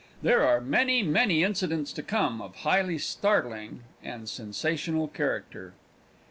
[0.23, 5.73] There are many many incidents to come of highly startling and sensational character.